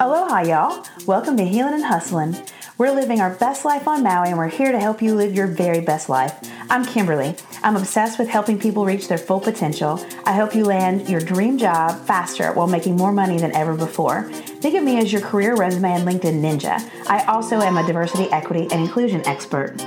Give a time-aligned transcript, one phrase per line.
[0.00, 0.84] Aloha, y'all.
[1.06, 2.36] Welcome to Healing and Hustling.
[2.78, 5.46] We're living our best life on Maui and we're here to help you live your
[5.46, 6.36] very best life.
[6.68, 7.36] I'm Kimberly.
[7.62, 10.04] I'm obsessed with helping people reach their full potential.
[10.26, 14.24] I help you land your dream job faster while making more money than ever before.
[14.24, 16.82] Think of me as your career resume and LinkedIn ninja.
[17.06, 19.80] I also am a diversity, equity, and inclusion expert.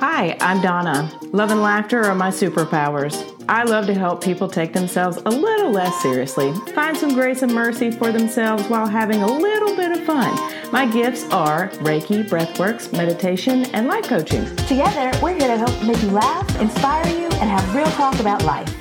[0.00, 1.16] Hi, I'm Donna.
[1.30, 3.35] Love and laughter are my superpowers.
[3.48, 7.54] I love to help people take themselves a little less seriously, find some grace and
[7.54, 10.34] mercy for themselves while having a little bit of fun.
[10.72, 14.44] My gifts are Reiki, breathworks, meditation, and life coaching.
[14.56, 18.42] Together, we're here to help make you laugh, inspire you, and have real talk about
[18.42, 18.74] life.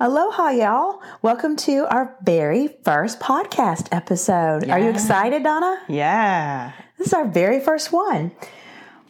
[0.00, 1.02] Aloha, y'all.
[1.20, 4.66] Welcome to our very first podcast episode.
[4.66, 4.72] Yeah.
[4.72, 5.82] Are you excited, Donna?
[5.86, 6.72] Yeah.
[6.96, 8.32] This is our very first one.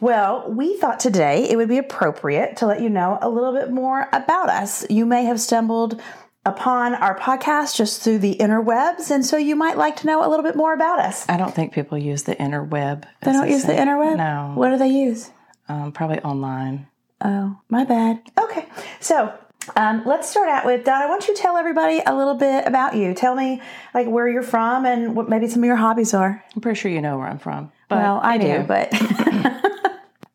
[0.01, 3.71] Well, we thought today it would be appropriate to let you know a little bit
[3.71, 4.85] more about us.
[4.89, 6.01] You may have stumbled
[6.45, 10.29] upon our podcast just through the interwebs, and so you might like to know a
[10.29, 11.27] little bit more about us.
[11.27, 13.03] I don't think people use the interweb.
[13.21, 13.75] They don't use say.
[13.75, 14.17] the interweb?
[14.17, 14.53] No.
[14.55, 15.31] What do they use?
[15.67, 16.87] Um, probably online.
[17.21, 18.21] Oh, my bad.
[18.41, 18.67] Okay,
[19.01, 19.33] so
[19.75, 21.05] um, let's start out with Donna.
[21.05, 23.13] Why don't you tell everybody a little bit about you?
[23.13, 23.61] Tell me
[23.93, 26.43] like where you're from and what maybe some of your hobbies are.
[26.55, 27.71] I'm pretty sure you know where I'm from.
[27.91, 28.89] well, I do, but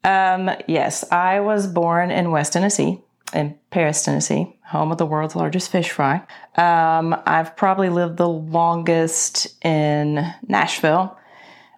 [0.05, 3.00] Um, yes, I was born in West Tennessee,
[3.33, 6.22] in Paris, Tennessee, home of the world's largest fish fry.
[6.56, 11.19] Um, I've probably lived the longest in Nashville.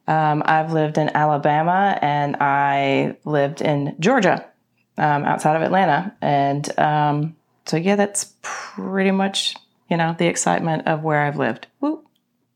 [0.08, 4.44] Um, I've lived in Alabama and I lived in Georgia,
[4.98, 6.14] um, outside of Atlanta.
[6.20, 9.56] And um, so, yeah, that's pretty much,
[9.88, 11.66] you know, the excitement of where I've lived.
[11.80, 12.05] Woo.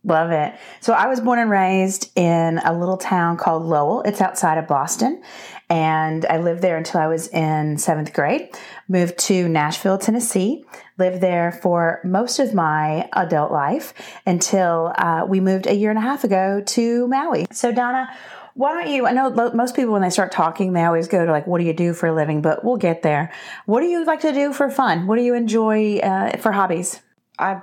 [0.03, 0.55] Love it.
[0.81, 4.01] So I was born and raised in a little town called Lowell.
[4.03, 5.23] It's outside of Boston.
[5.69, 8.49] And I lived there until I was in seventh grade.
[8.89, 10.65] Moved to Nashville, Tennessee.
[10.99, 13.93] Lived there for most of my adult life
[14.25, 17.47] until uh, we moved a year and a half ago to Maui.
[17.53, 18.09] So, Donna,
[18.55, 19.07] why don't you?
[19.07, 21.65] I know most people, when they start talking, they always go to like, what do
[21.65, 22.43] you do for a living?
[22.43, 23.33] But we'll get there.
[23.67, 25.07] What do you like to do for fun?
[25.07, 27.01] What do you enjoy uh, for hobbies?
[27.39, 27.63] I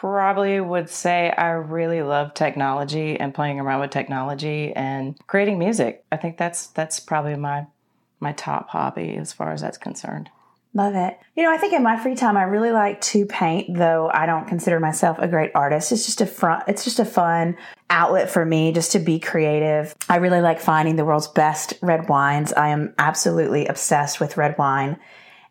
[0.00, 6.04] probably would say I really love technology and playing around with technology and creating music.
[6.12, 7.66] I think that's that's probably my
[8.20, 10.30] my top hobby as far as that's concerned.
[10.76, 11.18] Love it.
[11.36, 14.26] You know, I think in my free time I really like to paint, though I
[14.26, 15.92] don't consider myself a great artist.
[15.92, 17.56] It's just a front it's just a fun
[17.90, 19.94] outlet for me just to be creative.
[20.08, 22.52] I really like finding the world's best red wines.
[22.52, 24.98] I am absolutely obsessed with red wine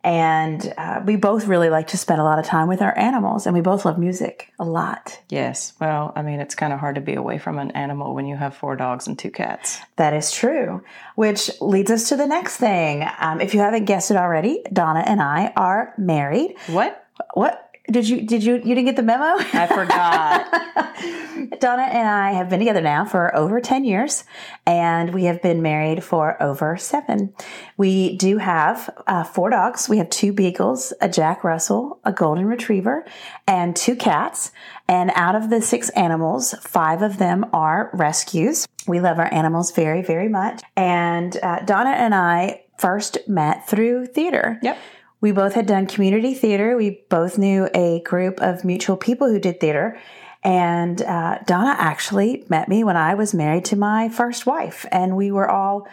[0.03, 3.45] and uh, we both really like to spend a lot of time with our animals,
[3.45, 5.19] and we both love music a lot.
[5.29, 5.73] Yes.
[5.79, 8.35] Well, I mean, it's kind of hard to be away from an animal when you
[8.35, 9.79] have four dogs and two cats.
[9.95, 10.83] That is true.
[11.15, 13.07] Which leads us to the next thing.
[13.19, 16.55] Um, if you haven't guessed it already, Donna and I are married.
[16.67, 17.05] What?
[17.33, 17.69] What?
[17.91, 19.35] Did you did you you didn't get the memo?
[19.53, 21.59] I forgot.
[21.59, 24.23] Donna and I have been together now for over 10 years
[24.65, 27.33] and we have been married for over 7.
[27.75, 29.89] We do have uh, four dogs.
[29.89, 33.05] We have two beagles, a Jack Russell, a golden retriever,
[33.47, 34.51] and two cats.
[34.87, 38.65] And out of the six animals, five of them are rescues.
[38.87, 40.61] We love our animals very, very much.
[40.75, 44.59] And uh, Donna and I first met through theater.
[44.61, 44.77] Yep.
[45.23, 46.75] We both had done community theater.
[46.75, 49.97] We both knew a group of mutual people who did theater.
[50.43, 55.15] And uh, Donna actually met me when I was married to my first wife, and
[55.15, 55.87] we were all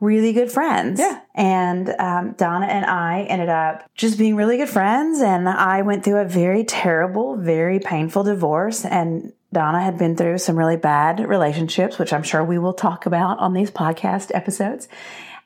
[0.00, 0.98] really good friends.
[0.98, 1.20] Yeah.
[1.34, 5.20] And um, Donna and I ended up just being really good friends.
[5.20, 8.86] And I went through a very terrible, very painful divorce.
[8.86, 13.04] And Donna had been through some really bad relationships, which I'm sure we will talk
[13.04, 14.88] about on these podcast episodes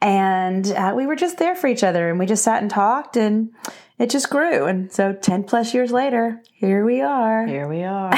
[0.00, 3.16] and uh, we were just there for each other and we just sat and talked
[3.16, 3.50] and
[3.98, 4.66] it just grew.
[4.66, 7.46] And so 10 plus years later here we are.
[7.54, 8.12] Here we are.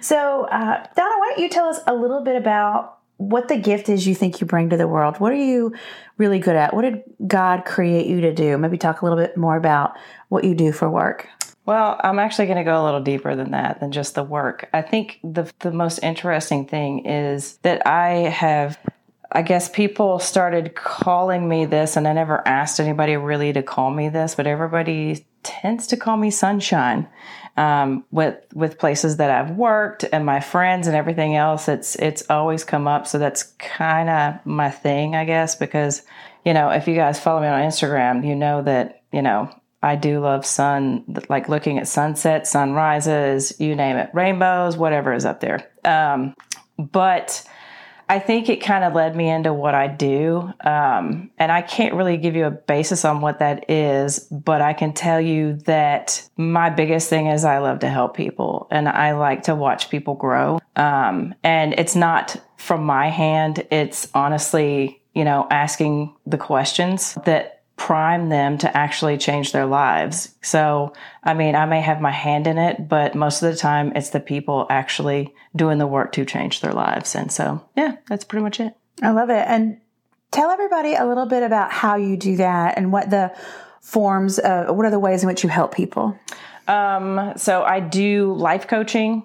[0.00, 3.88] So uh, donna why don't you tell us a little bit about what the gift
[3.88, 5.20] is you think you bring to the world?
[5.20, 5.74] What are you
[6.18, 6.74] really good at?
[6.74, 8.58] What did god create you to do?
[8.58, 9.96] Maybe talk a little bit more about
[10.28, 11.28] what you do for work.
[11.64, 14.68] Well, I'm actually going to go a little deeper than that, than just the work.
[14.72, 18.78] I think the the most interesting thing is that I have
[19.34, 23.90] I guess people started calling me this, and I never asked anybody really to call
[23.90, 27.08] me this, but everybody tends to call me sunshine.
[27.54, 32.28] Um, with with places that I've worked and my friends and everything else, it's it's
[32.30, 33.06] always come up.
[33.06, 36.02] So that's kind of my thing, I guess, because
[36.46, 39.50] you know if you guys follow me on Instagram, you know that you know
[39.82, 45.24] I do love sun, like looking at sunsets, sunrises, you name it, rainbows, whatever is
[45.24, 45.68] up there.
[45.84, 46.34] Um,
[46.78, 47.44] but
[48.12, 50.52] I think it kind of led me into what I do.
[50.60, 54.74] Um, and I can't really give you a basis on what that is, but I
[54.74, 59.12] can tell you that my biggest thing is I love to help people and I
[59.12, 60.58] like to watch people grow.
[60.76, 67.61] Um, and it's not from my hand, it's honestly, you know, asking the questions that
[67.82, 70.36] prime them to actually change their lives.
[70.40, 70.92] So,
[71.24, 74.10] I mean, I may have my hand in it, but most of the time it's
[74.10, 77.16] the people actually doing the work to change their lives.
[77.16, 78.76] And so, yeah, that's pretty much it.
[79.02, 79.44] I love it.
[79.48, 79.80] And
[80.30, 83.36] tell everybody a little bit about how you do that and what the
[83.80, 86.16] forms, uh, what are the ways in which you help people?
[86.68, 89.24] Um, so I do life coaching.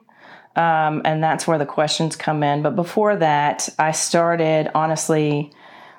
[0.56, 2.64] Um, and that's where the questions come in.
[2.64, 5.52] But before that, I started honestly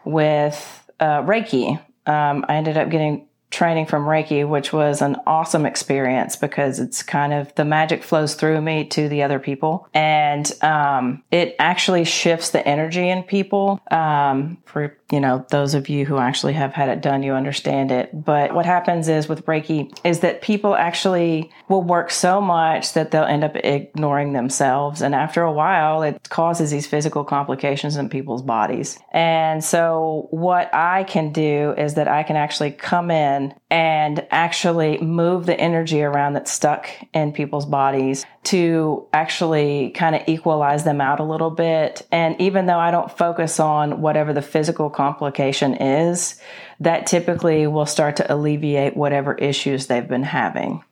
[0.04, 5.64] with uh, Reiki um, I ended up getting training from Reiki, which was an awesome
[5.64, 9.88] experience because it's kind of the magic flows through me to the other people.
[9.94, 13.80] And um, it actually shifts the energy in people.
[13.90, 17.90] Um, for, you know, those of you who actually have had it done, you understand
[17.90, 18.10] it.
[18.12, 23.10] But what happens is with Reiki is that people actually will work so much that
[23.10, 25.00] they'll end up ignoring themselves.
[25.00, 28.98] And after a while, it causes these physical complications in people's bodies.
[29.12, 34.98] And so what I can do is that I can actually come in and actually
[34.98, 41.00] move the energy around that's stuck in people's bodies to actually kind of equalize them
[41.00, 42.06] out a little bit.
[42.10, 46.40] And even though I don't focus on whatever the physical complication is,
[46.80, 50.82] that typically will start to alleviate whatever issues they've been having.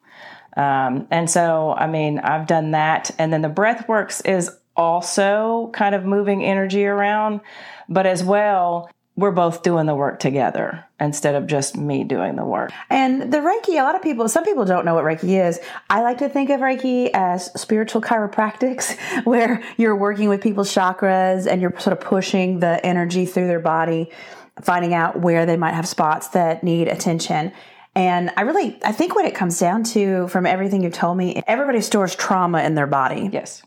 [0.57, 3.11] Um, and so, I mean, I've done that.
[3.19, 7.41] And then the breath works is also kind of moving energy around,
[7.89, 12.45] but as well, we're both doing the work together instead of just me doing the
[12.45, 12.71] work.
[12.91, 15.59] And the Reiki, a lot of people, some people don't know what Reiki is.
[15.89, 21.47] I like to think of Reiki as spiritual chiropractics, where you're working with people's chakras
[21.47, 24.11] and you're sort of pushing the energy through their body,
[24.61, 27.53] finding out where they might have spots that need attention.
[27.95, 31.43] And I really, I think what it comes down to from everything you've told me,
[31.47, 33.31] everybody stores trauma in their body.
[33.33, 33.63] Yes.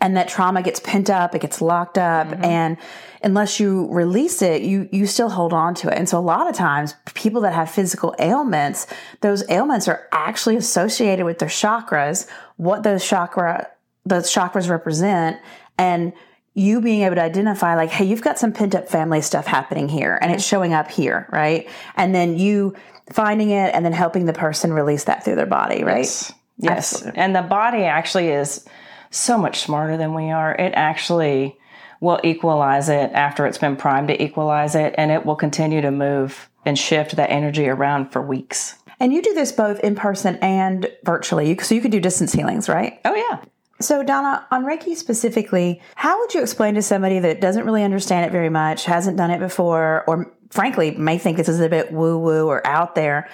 [0.00, 2.44] And that trauma gets pent up, it gets locked up, mm-hmm.
[2.44, 2.76] and
[3.22, 5.98] unless you release it, you, you still hold on to it.
[5.98, 8.86] And so a lot of times people that have physical ailments,
[9.20, 13.68] those ailments are actually associated with their chakras, what those chakra,
[14.06, 15.38] those chakras represent.
[15.76, 16.12] And
[16.54, 19.88] you being able to identify like, Hey, you've got some pent up family stuff happening
[19.88, 21.28] here and it's showing up here.
[21.30, 21.68] Right.
[21.96, 22.74] And then you
[23.12, 25.84] finding it and then helping the person release that through their body.
[25.84, 25.98] Right.
[26.00, 26.34] Yes.
[26.58, 27.06] yes.
[27.14, 28.66] And the body actually is
[29.10, 30.54] so much smarter than we are.
[30.54, 31.58] It actually,
[32.00, 35.90] will equalize it after it's been primed to equalize it, and it will continue to
[35.90, 38.76] move and shift that energy around for weeks.
[38.98, 41.56] And you do this both in person and virtually.
[41.58, 43.00] So you could do distance healings, right?
[43.04, 43.42] Oh, yeah.
[43.80, 48.26] So, Donna, on Reiki specifically, how would you explain to somebody that doesn't really understand
[48.26, 51.90] it very much, hasn't done it before, or frankly may think this is a bit
[51.90, 53.30] woo woo or out there?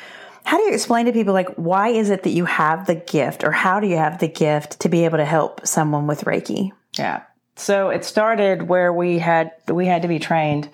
[0.47, 3.43] How do you explain to people, like, why is it that you have the gift,
[3.43, 6.71] or how do you have the gift to be able to help someone with Reiki?
[6.97, 7.23] Yeah.
[7.57, 10.69] So it started where we had we had to be trained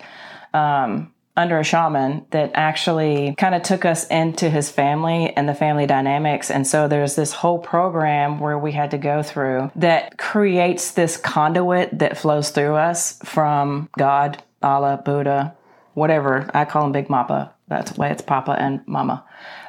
[0.53, 5.55] um, under a shaman that actually kind of took us into his family and the
[5.55, 6.51] family dynamics.
[6.51, 11.17] And so there's this whole program where we had to go through that creates this
[11.17, 15.55] conduit that flows through us from God, Allah, Buddha,
[15.95, 16.47] whatever.
[16.53, 17.52] I call him Big Mappa.
[17.67, 19.23] That's why it's Papa and Mama.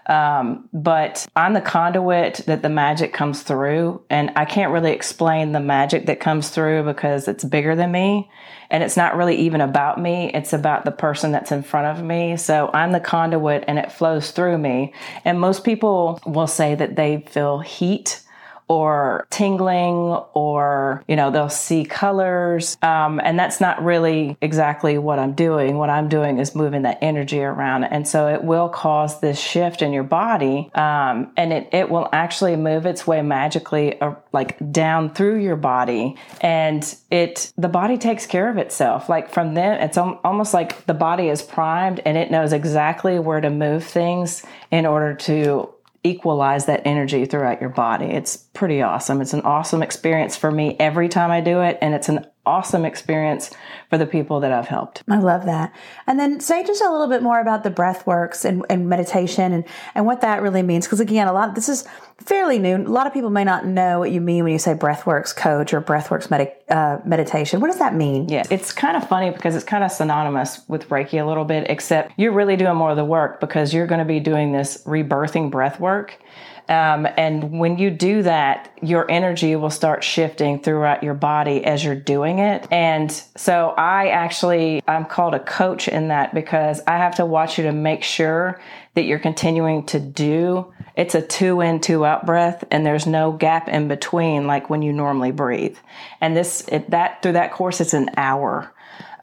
[0.07, 4.03] Um, but I'm the conduit that the magic comes through.
[4.11, 8.31] And I can't really explain the magic that comes through because it's bigger than me.
[8.71, 10.31] And it's not really even about me.
[10.35, 12.37] It's about the person that's in front of me.
[12.37, 14.93] So I'm the conduit and it flows through me.
[15.25, 18.21] And most people will say that they feel heat
[18.69, 22.79] or tingling or you know they'll see colors.
[22.83, 25.77] Um, and that's not really exactly what i'm doing.
[25.77, 27.85] What i'm doing is moving that energy around.
[27.85, 32.09] And so it will cause this shift in your body um, and it, it will
[32.13, 36.17] actually move its way magically uh, like down through your body.
[36.41, 39.09] And it the body takes care of itself.
[39.09, 43.41] Like from then it's almost like the body is primed and it knows exactly where
[43.41, 45.74] to move things in order to
[46.05, 48.07] equalize that energy throughout your body.
[48.07, 49.21] It's pretty awesome.
[49.21, 52.85] It's an awesome experience for me every time I do it, and it's an awesome
[52.85, 53.51] experience
[53.91, 55.03] for the people that I've helped.
[55.09, 55.75] I love that.
[56.07, 59.53] And then say just a little bit more about the breath works and, and meditation
[59.53, 60.87] and, and what that really means.
[60.87, 61.87] Because again, a lot this is
[62.19, 62.77] fairly new.
[62.77, 65.73] A lot of people may not know what you mean when you say breathworks coach
[65.75, 67.61] or breathworks med- uh, meditation.
[67.61, 68.29] What does that mean?
[68.29, 71.69] Yeah, it's kind of funny because it's kind of synonymous with Reiki a little bit,
[71.71, 74.83] except you're really doing more of the work because you're going to be doing this
[74.85, 76.19] rebirthing breath work
[76.69, 81.85] Um, and when you do that, your energy will start shifting throughout your body as
[81.85, 82.67] you're doing it.
[82.71, 87.59] And so I actually, I'm called a coach in that because I have to watch
[87.59, 88.61] you to make sure
[88.95, 90.73] that you're continuing to do.
[90.97, 94.83] It's a two in, two out breath, and there's no gap in between like when
[94.83, 95.77] you normally breathe.
[96.21, 98.73] And this, it, that through that course, it's an hour.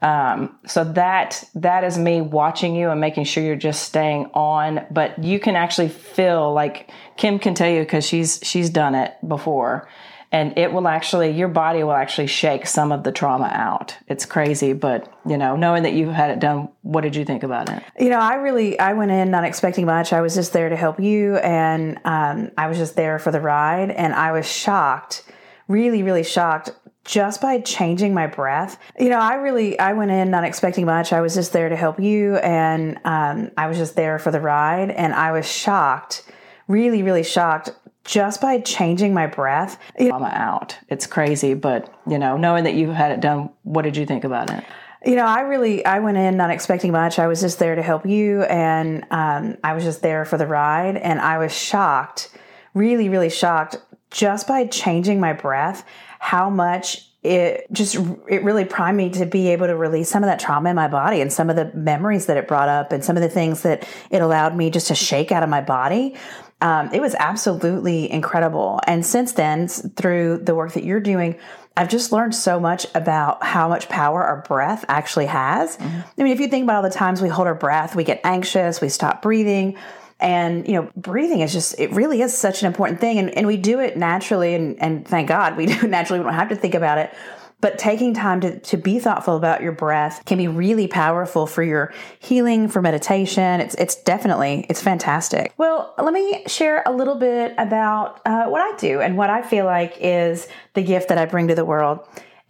[0.02, 4.84] Um, so that that is me watching you and making sure you're just staying on.
[4.90, 9.14] But you can actually feel like Kim can tell you because she's she's done it
[9.26, 9.88] before,
[10.32, 13.96] and it will actually your body will actually shake some of the trauma out.
[14.08, 17.44] It's crazy, but you know, knowing that you've had it done, what did you think
[17.44, 17.80] about it?
[17.96, 20.12] You know, I really I went in not expecting much.
[20.12, 23.40] I was just there to help you, and um, I was just there for the
[23.40, 25.22] ride, and I was shocked,
[25.68, 26.72] really, really shocked
[27.04, 28.78] just by changing my breath.
[28.98, 31.12] You know, I really I went in not expecting much.
[31.12, 34.40] I was just there to help you and um, I was just there for the
[34.40, 36.24] ride and I was shocked,
[36.68, 37.70] really really shocked
[38.04, 39.78] just by changing my breath.
[39.98, 40.78] You know, out.
[40.88, 44.24] It's crazy, but you know, knowing that you had it done, what did you think
[44.24, 44.64] about it?
[45.04, 47.18] You know, I really I went in not expecting much.
[47.18, 50.46] I was just there to help you and um, I was just there for the
[50.46, 52.30] ride and I was shocked,
[52.74, 53.78] really really shocked
[54.12, 55.84] just by changing my breath
[56.22, 57.96] how much it just
[58.28, 60.86] it really primed me to be able to release some of that trauma in my
[60.86, 63.62] body and some of the memories that it brought up and some of the things
[63.62, 66.14] that it allowed me just to shake out of my body
[66.60, 71.36] um, it was absolutely incredible and since then through the work that you're doing
[71.76, 75.78] I've just learned so much about how much power our breath actually has.
[75.78, 76.00] Mm-hmm.
[76.20, 78.20] I mean, if you think about all the times we hold our breath, we get
[78.24, 79.78] anxious, we stop breathing
[80.22, 83.18] and, you know, breathing is just, it really is such an important thing.
[83.18, 84.54] And, and we do it naturally.
[84.54, 86.20] And, and thank God we do it naturally.
[86.20, 87.12] We don't have to think about it.
[87.60, 91.62] But taking time to, to be thoughtful about your breath can be really powerful for
[91.62, 93.60] your healing, for meditation.
[93.60, 95.52] It's, it's definitely, it's fantastic.
[95.58, 99.42] Well, let me share a little bit about uh, what I do and what I
[99.42, 102.00] feel like is the gift that I bring to the world.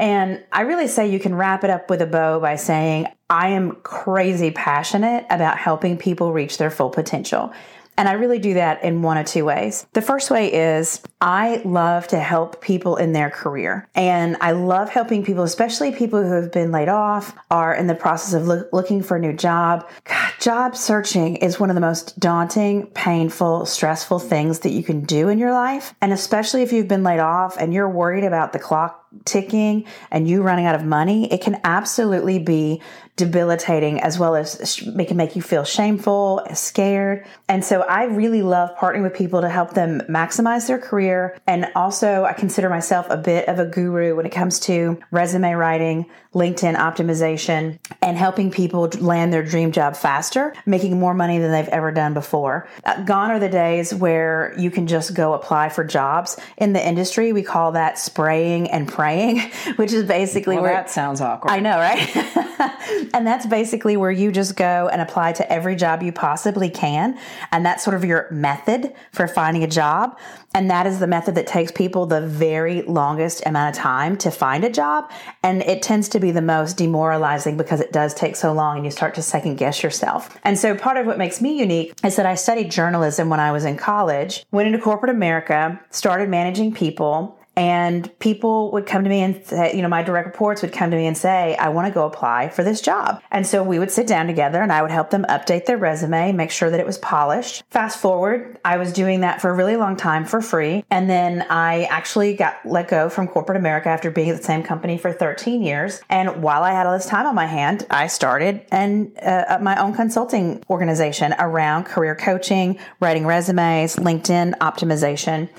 [0.02, 3.50] And I really say you can wrap it up with a bow by saying, I
[3.50, 7.52] am crazy passionate about helping people reach their full potential.
[7.96, 9.86] And I really do that in one of two ways.
[9.92, 13.88] The first way is I love to help people in their career.
[13.94, 17.94] And I love helping people, especially people who have been laid off, are in the
[17.94, 19.88] process of lo- looking for a new job.
[20.02, 25.02] God, job searching is one of the most daunting, painful, stressful things that you can
[25.02, 25.94] do in your life.
[26.00, 30.28] And especially if you've been laid off and you're worried about the clock ticking and
[30.28, 32.80] you running out of money, it can absolutely be
[33.16, 37.26] debilitating as well as it can make you feel shameful, scared.
[37.48, 41.38] And so I really love partnering with people to help them maximize their career.
[41.46, 45.52] And also, I consider myself a bit of a guru when it comes to resume
[45.52, 51.52] writing, LinkedIn optimization, and helping people land their dream job faster, making more money than
[51.52, 52.66] they've ever done before.
[52.84, 56.38] Uh, gone are the days where you can just go apply for jobs.
[56.56, 59.40] In the industry, we call that spraying and praying,
[59.76, 61.50] which is basically well, where that sounds awkward.
[61.50, 63.01] I know, right?
[63.12, 67.18] and that's basically where you just go and apply to every job you possibly can.
[67.50, 70.18] And that's sort of your method for finding a job.
[70.54, 74.30] And that is the method that takes people the very longest amount of time to
[74.30, 75.10] find a job.
[75.42, 78.84] And it tends to be the most demoralizing because it does take so long and
[78.84, 80.38] you start to second guess yourself.
[80.44, 83.52] And so part of what makes me unique is that I studied journalism when I
[83.52, 89.10] was in college, went into corporate America, started managing people, and people would come to
[89.10, 91.68] me and say, you know, my direct reports would come to me and say, I
[91.68, 93.22] want to go apply for this job.
[93.30, 96.32] And so we would sit down together and I would help them update their resume,
[96.32, 97.62] make sure that it was polished.
[97.70, 100.84] Fast forward, I was doing that for a really long time for free.
[100.90, 104.62] And then I actually got let go from corporate America after being at the same
[104.62, 106.00] company for 13 years.
[106.08, 109.80] And while I had all this time on my hand, I started and uh, my
[109.80, 115.50] own consulting organization around career coaching, writing resumes, LinkedIn optimization.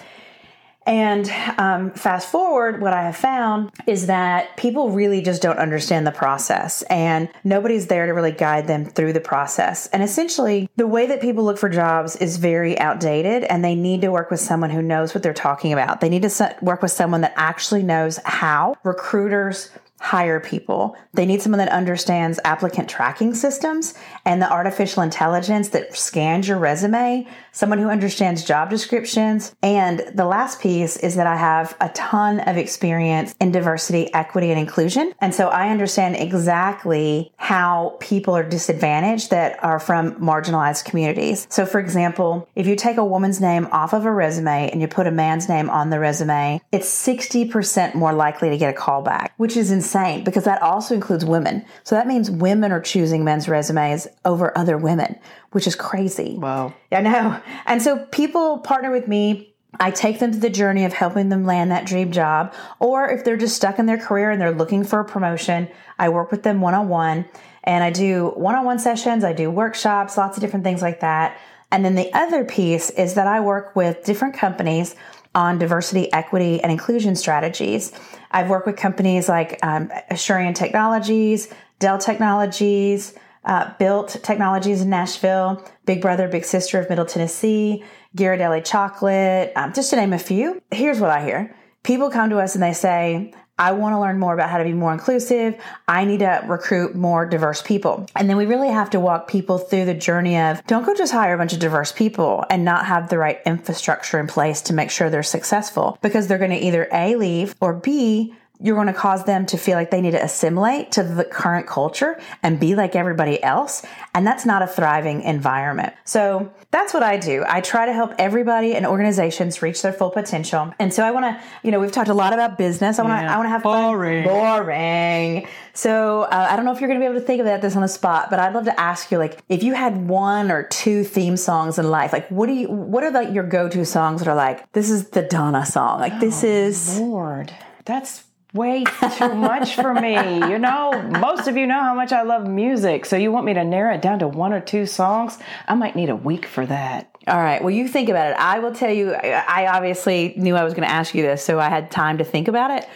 [0.86, 6.06] And um, fast forward, what I have found is that people really just don't understand
[6.06, 9.88] the process, and nobody's there to really guide them through the process.
[9.88, 14.02] And essentially, the way that people look for jobs is very outdated, and they need
[14.02, 16.02] to work with someone who knows what they're talking about.
[16.02, 19.70] They need to work with someone that actually knows how recruiters
[20.04, 20.98] hire people.
[21.14, 23.94] They need someone that understands applicant tracking systems
[24.26, 29.56] and the artificial intelligence that scans your resume, someone who understands job descriptions.
[29.64, 34.52] And the last piece is that I have a ton of experience in diversity, equity,
[34.52, 35.14] and inclusion.
[35.22, 41.48] And so I understand exactly how people are disadvantaged that are from marginalized communities.
[41.50, 44.90] So, for example, if you take a woman's name off of a resume and you
[44.90, 49.02] put a man's name on the resume, it's 60% more likely to get a call
[49.02, 51.66] back, which is insane insane because that also includes women.
[51.84, 55.18] So that means women are choosing men's resumes over other women,
[55.52, 56.36] which is crazy.
[56.38, 56.74] Wow.
[56.92, 57.42] Yeah, I know.
[57.66, 59.50] And so people partner with me.
[59.80, 62.54] I take them to the journey of helping them land that dream job.
[62.80, 66.10] Or if they're just stuck in their career and they're looking for a promotion, I
[66.10, 67.26] work with them one on one
[67.64, 71.00] and I do one on one sessions, I do workshops, lots of different things like
[71.00, 71.40] that.
[71.72, 74.96] And then the other piece is that I work with different companies
[75.34, 77.92] on diversity, equity, and inclusion strategies.
[78.34, 81.48] I've worked with companies like um, Asurion Technologies,
[81.80, 83.14] Dell Technologies,
[83.46, 87.84] uh, Built Technologies in Nashville, Big Brother, Big Sister of Middle Tennessee,
[88.18, 90.62] Ghirardelli Chocolate, um, just to name a few.
[90.72, 91.56] Here's what I hear.
[91.84, 94.64] People come to us and they say, I want to learn more about how to
[94.64, 95.56] be more inclusive.
[95.88, 98.08] I need to recruit more diverse people.
[98.16, 101.14] And then we really have to walk people through the journey of don't go just
[101.14, 104.74] hire a bunch of diverse people and not have the right infrastructure in place to
[104.74, 108.34] make sure they're successful because they're going to either A, leave or B,
[108.64, 111.68] you're going to cause them to feel like they need to assimilate to the current
[111.68, 113.86] culture and be like everybody else.
[114.16, 115.94] And that's not a thriving environment.
[116.06, 117.44] So that's what I do.
[117.48, 120.74] I try to help everybody and organizations reach their full potential.
[120.80, 123.00] And so I want to, you know, we've talked a lot about business.
[123.00, 123.34] I want to, Yeah.
[123.34, 124.24] I want to have Boring.
[124.24, 124.34] fun.
[124.34, 125.48] Boring.
[125.74, 127.62] So uh, I don't know if you're going to be able to think of that
[127.62, 130.52] this on the spot, but I'd love to ask you, like, if you had one
[130.52, 133.86] or two theme songs in life, like, what do you, what are like your go-to
[133.86, 136.98] songs that are like, this is the Donna song, like, this is.
[137.00, 137.52] Lord,
[137.86, 138.84] that's way
[139.18, 140.14] too much for me.
[140.14, 143.06] You know, most of you know how much I love music.
[143.06, 145.38] So you want me to narrow it down to one or two songs?
[145.68, 147.10] I might need a week for that.
[147.28, 147.64] All right.
[147.64, 148.38] Well, you think about it.
[148.38, 149.14] I will tell you.
[149.14, 152.24] I obviously knew I was going to ask you this, so I had time to
[152.24, 152.88] think about it.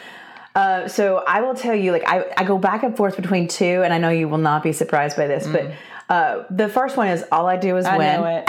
[0.54, 3.84] Uh, so I will tell you, like I, I go back and forth between two,
[3.84, 5.72] and I know you will not be surprised by this, but
[6.10, 8.44] uh, the first one is "All I Do Is I Win."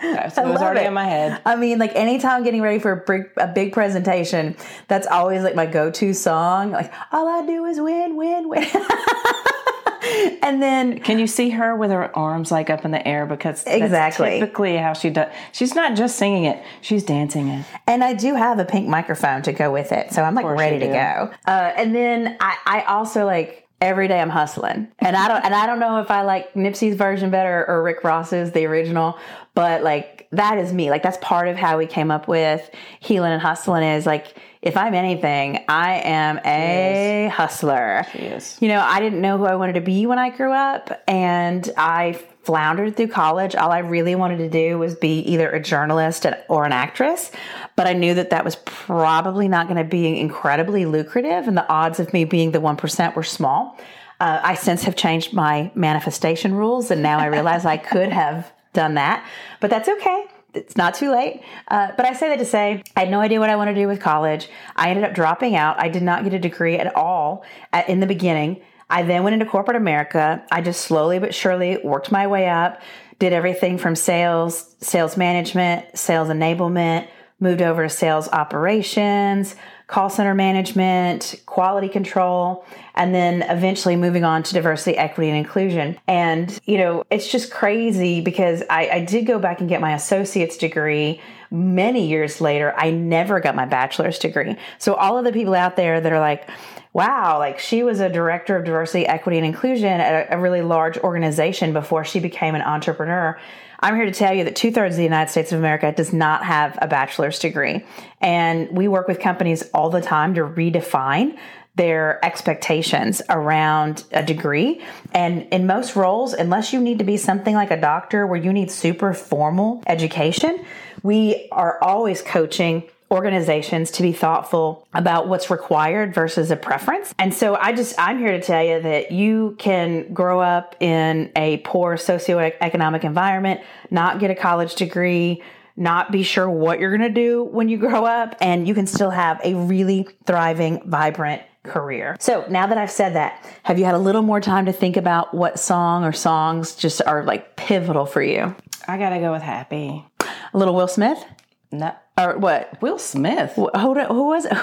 [0.02, 0.14] it.
[0.14, 0.86] That's- it was already it.
[0.88, 1.40] in my head.
[1.44, 4.56] I mean, like anytime I'm getting ready for a big, a big presentation,
[4.88, 6.70] that's always like my go-to song.
[6.72, 8.66] Like, all I do is win, win, win.
[10.42, 13.24] and then Can you see her with her arms like up in the air?
[13.26, 14.40] Because that's Exactly.
[14.40, 15.32] typically how she does.
[15.52, 17.64] She's not just singing it; she's dancing it.
[17.86, 20.12] And I do have a pink microphone to go with it.
[20.12, 21.30] So I'm like ready to go.
[21.46, 24.88] Uh, and then I, I also like every day I'm hustling.
[25.00, 28.04] And I don't and I don't know if I like Nipsey's version better or Rick
[28.04, 29.18] Ross's, the original,
[29.54, 30.88] but like that is me.
[30.88, 32.70] Like that's part of how we came up with
[33.00, 38.06] healing and hustling is like if I'm anything, I am a hustler.
[38.12, 38.56] She is.
[38.60, 41.68] You know, I didn't know who I wanted to be when I grew up, and
[41.76, 43.54] I floundered through college.
[43.54, 47.30] All I really wanted to do was be either a journalist or an actress,
[47.76, 51.68] but I knew that that was probably not going to be incredibly lucrative, and the
[51.68, 53.78] odds of me being the 1% were small.
[54.20, 58.52] Uh, I since have changed my manifestation rules, and now I realize I could have
[58.72, 59.26] done that,
[59.60, 60.26] but that's okay.
[60.54, 61.42] It's not too late.
[61.68, 63.80] Uh, but I say that to say, I had no idea what I wanted to
[63.80, 64.48] do with college.
[64.76, 65.80] I ended up dropping out.
[65.80, 68.60] I did not get a degree at all at, in the beginning.
[68.92, 70.44] I then went into corporate America.
[70.52, 72.82] I just slowly but surely worked my way up,
[73.18, 77.08] did everything from sales, sales management, sales enablement,
[77.40, 84.42] moved over to sales operations, call center management, quality control, and then eventually moving on
[84.42, 85.98] to diversity, equity, and inclusion.
[86.06, 89.94] And, you know, it's just crazy because I, I did go back and get my
[89.94, 91.18] associate's degree
[91.50, 92.74] many years later.
[92.76, 94.56] I never got my bachelor's degree.
[94.78, 96.48] So, all of the people out there that are like,
[96.92, 100.62] wow, like she was a director of diversity, equity, and inclusion at a, a really
[100.62, 103.38] large organization before she became an entrepreneur.
[103.80, 106.12] I'm here to tell you that two thirds of the United States of America does
[106.12, 107.84] not have a bachelor's degree.
[108.20, 111.36] And we work with companies all the time to redefine
[111.74, 114.82] their expectations around a degree.
[115.12, 118.52] And in most roles, unless you need to be something like a doctor where you
[118.52, 120.64] need super formal education,
[121.02, 127.14] we are always coaching organizations to be thoughtful about what's required versus a preference.
[127.18, 131.30] And so I just, I'm here to tell you that you can grow up in
[131.36, 135.42] a poor socioeconomic environment, not get a college degree,
[135.76, 138.86] not be sure what you're going to do when you grow up, and you can
[138.86, 142.16] still have a really thriving, vibrant career.
[142.18, 144.96] So now that I've said that, have you had a little more time to think
[144.96, 148.54] about what song or songs just are like pivotal for you?
[148.88, 150.04] I gotta go with Happy.
[150.20, 151.24] A little Will Smith?
[151.70, 152.80] No, Or what?
[152.82, 153.52] Will Smith.
[153.54, 154.52] Who, who was it?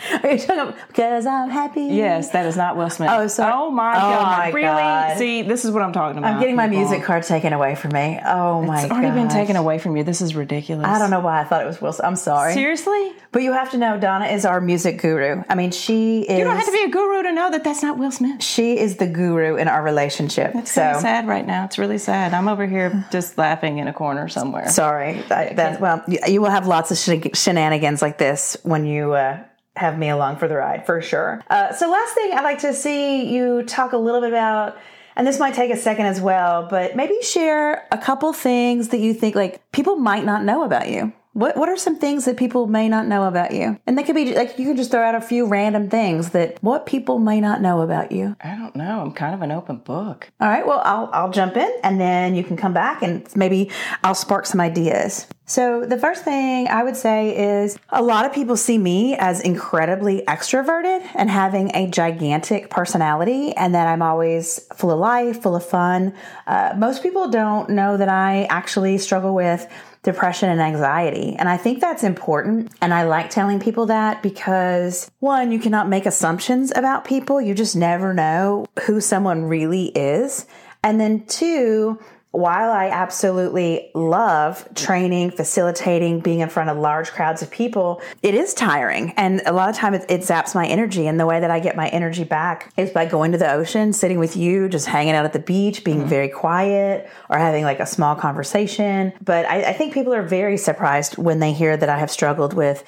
[0.00, 0.11] about
[0.88, 1.82] because I'm happy?
[1.82, 3.10] Yes, that is not Will Smith.
[3.12, 3.52] Oh, sorry.
[3.54, 4.38] Oh my Oh, god!
[4.38, 4.66] my really?
[4.66, 5.18] God.
[5.18, 6.34] See, this is what I'm talking about.
[6.34, 6.80] I'm getting my people.
[6.80, 8.20] music card taken away from me.
[8.24, 8.84] Oh my god.
[8.84, 10.04] It's already been taken away from you.
[10.04, 10.86] This is ridiculous.
[10.86, 11.92] I don't know why I thought it was Will.
[11.92, 12.06] Smith.
[12.06, 15.42] I'm sorry, Seriously, but you have to know Donna is our music guru.
[15.48, 16.38] I mean, she is.
[16.38, 18.42] you don't have to be a guru to know that that's not Will Smith.
[18.42, 20.52] She is the guru in our relationship.
[20.54, 21.64] It's so sad right now.
[21.64, 22.32] It's really sad.
[22.34, 24.68] I'm over here just laughing in a corner somewhere.
[24.68, 25.22] sorry.
[25.30, 29.12] I, that, well, you, you will have lots of sh- shenanigans like this when you
[29.14, 29.42] uh,
[29.76, 31.42] have me along for the ride, for sure.
[31.48, 34.76] Uh, so, last thing I'd like to see you talk a little bit about.
[35.14, 39.00] And this might take a second as well, but maybe share a couple things that
[39.00, 41.12] you think like people might not know about you.
[41.34, 43.78] What what are some things that people may not know about you?
[43.86, 46.62] And they could be like you can just throw out a few random things that
[46.62, 48.36] what people may not know about you.
[48.42, 49.00] I don't know.
[49.00, 50.30] I'm kind of an open book.
[50.40, 53.70] All right, well, I'll, I'll jump in and then you can come back and maybe
[54.04, 55.26] I'll spark some ideas.
[55.52, 59.42] So, the first thing I would say is a lot of people see me as
[59.42, 65.54] incredibly extroverted and having a gigantic personality, and that I'm always full of life, full
[65.54, 66.14] of fun.
[66.46, 69.70] Uh, most people don't know that I actually struggle with
[70.02, 71.36] depression and anxiety.
[71.38, 72.72] And I think that's important.
[72.80, 77.42] And I like telling people that because one, you cannot make assumptions about people.
[77.42, 80.46] You just never know who someone really is.
[80.82, 82.00] And then two,
[82.32, 88.34] while I absolutely love training, facilitating, being in front of large crowds of people, it
[88.34, 89.12] is tiring.
[89.18, 91.06] And a lot of time it, it zaps my energy.
[91.06, 93.92] And the way that I get my energy back is by going to the ocean,
[93.92, 96.08] sitting with you, just hanging out at the beach, being mm-hmm.
[96.08, 99.12] very quiet, or having like a small conversation.
[99.22, 102.54] But I, I think people are very surprised when they hear that I have struggled
[102.54, 102.82] with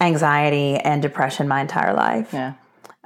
[0.00, 2.32] anxiety and depression my entire life.
[2.32, 2.54] Yeah.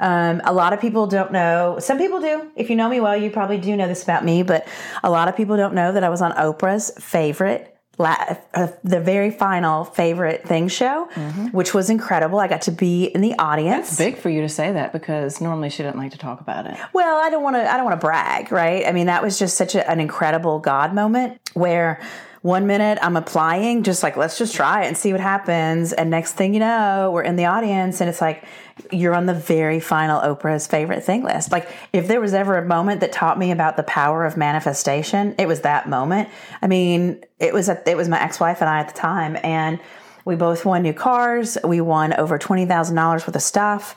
[0.01, 1.77] Um, a lot of people don't know.
[1.79, 2.51] Some people do.
[2.57, 4.43] If you know me well, you probably do know this about me.
[4.43, 4.67] But
[5.05, 8.99] a lot of people don't know that I was on Oprah's favorite, la- uh, the
[8.99, 11.05] very final favorite thing show,
[11.53, 12.39] which was incredible.
[12.41, 13.89] I got to be in the audience.
[13.91, 16.67] That's big for you to say that because normally she doesn't like to talk about
[16.67, 16.77] it.
[16.95, 17.71] Well, I don't want to.
[17.71, 18.87] I don't want to brag, right?
[18.87, 22.01] I mean, that was just such a, an incredible God moment where
[22.43, 26.09] one minute I'm applying, just like let's just try it and see what happens, and
[26.09, 28.45] next thing you know, we're in the audience, and it's like
[28.91, 31.53] you're on the very final Oprah's favorite thing list.
[31.53, 35.35] Like if there was ever a moment that taught me about the power of manifestation,
[35.39, 36.31] it was that moment.
[36.63, 39.37] I mean, it was a, it was my ex wife and I at the time,
[39.43, 39.79] and
[40.25, 41.59] we both won new cars.
[41.63, 43.97] We won over twenty thousand dollars worth of stuff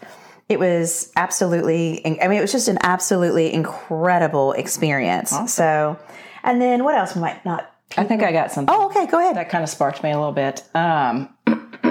[0.50, 5.98] it was absolutely i mean it was just an absolutely incredible experience so
[6.44, 8.74] and then what else might not I think I got something.
[8.74, 10.64] oh okay go ahead that kind of sparked me a little bit.
[10.76, 11.30] Um,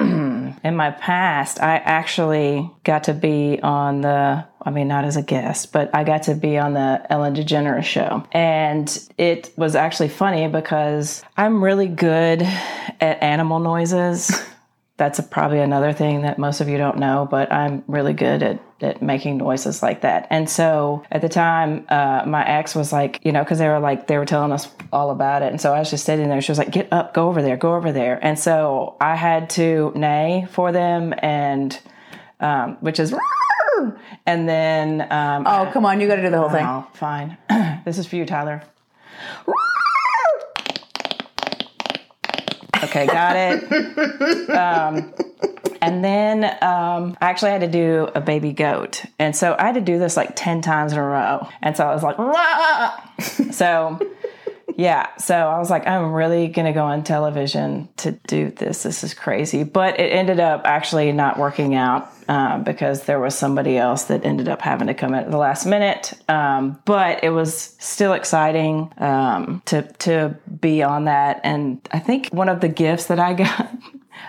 [0.64, 5.22] in my past, I actually got to be on the, I mean, not as a
[5.22, 8.24] guest, but I got to be on the Ellen DeGeneres show.
[8.32, 14.30] And it was actually funny because I'm really good at animal noises.
[14.98, 18.42] That's a, probably another thing that most of you don't know, but I'm really good
[18.42, 20.26] at, at making noises like that.
[20.30, 23.80] And so at the time, uh, my ex was like, you know, because they were
[23.80, 25.50] like, they were telling us all about it.
[25.50, 26.42] And so I was just sitting there.
[26.42, 28.18] She was like, get up, go over there, go over there.
[28.22, 31.78] And so I had to neigh for them, and
[32.40, 33.14] um, which is,
[34.26, 37.38] and then, um, oh come on you got to do the whole thing oh, fine.
[37.84, 38.62] this is for you, Tyler.
[42.84, 44.50] Okay, got it.
[44.52, 45.12] Um,
[45.80, 49.04] and then um, I actually had to do a baby goat.
[49.18, 51.48] And so I had to do this like 10 times in a row.
[51.60, 53.00] And so I was like, "Wah!"
[53.50, 53.98] so
[54.82, 58.82] yeah, so I was like, I'm really going to go on television to do this.
[58.82, 59.62] This is crazy.
[59.62, 64.24] But it ended up actually not working out um, because there was somebody else that
[64.24, 66.14] ended up having to come at the last minute.
[66.28, 71.40] Um, but it was still exciting um, to to be on that.
[71.44, 73.70] And I think one of the gifts that I got.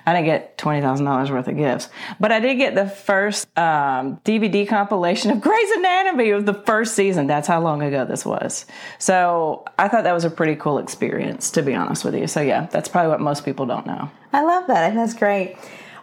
[0.05, 3.47] I didn't get twenty thousand dollars worth of gifts, but I did get the first
[3.57, 7.27] um, DVD compilation of Grey's Anatomy of the first season.
[7.27, 8.65] That's how long ago this was.
[8.99, 12.27] So I thought that was a pretty cool experience, to be honest with you.
[12.27, 14.09] So yeah, that's probably what most people don't know.
[14.31, 15.55] i love that and that's great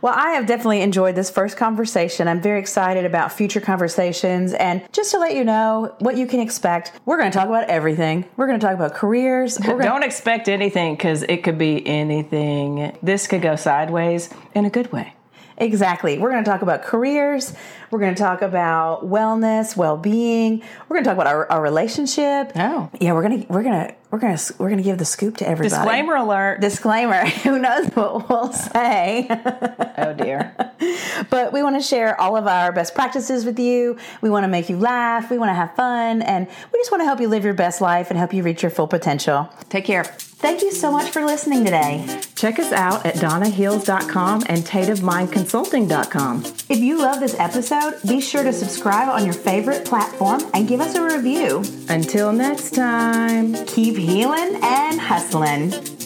[0.03, 4.83] well i have definitely enjoyed this first conversation i'm very excited about future conversations and
[4.93, 8.25] just to let you know what you can expect we're going to talk about everything
[8.37, 12.97] we're going to talk about careers gonna, Don't expect anything because it could be anything.
[13.03, 15.15] This could go sideways in a good way.
[15.59, 16.19] Exactly.
[16.19, 17.53] We're going to talk about careers.
[17.91, 20.63] We're going to talk about wellness, well-being.
[20.89, 22.53] We're going to talk about our, our relationship.
[22.57, 22.91] Oh.
[22.99, 25.49] Yeah, we're going to we're going to we're gonna we're gonna give the scoop to
[25.49, 25.83] everybody.
[25.83, 26.61] Disclaimer alert.
[26.61, 27.25] Disclaimer.
[27.44, 29.27] Who knows what we'll say?
[29.99, 30.55] oh dear.
[31.31, 33.99] but we want to share all of our best practices with you.
[34.20, 35.31] We want to make you laugh.
[35.31, 37.81] We want to have fun, and we just want to help you live your best
[37.81, 39.49] life and help you reach your full potential.
[39.68, 40.05] Take care.
[40.40, 42.07] Thank you so much for listening today.
[42.35, 46.44] Check us out at donnaheals.com and tateofmindconsulting.com.
[46.70, 50.81] If you love this episode, be sure to subscribe on your favorite platform and give
[50.81, 51.62] us a review.
[51.90, 56.00] Until next time, keep healing and hustling.